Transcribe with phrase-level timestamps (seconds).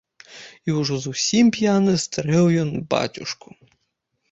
[0.69, 3.47] І ўжо зусім п'яны стрэў ён бацюшку.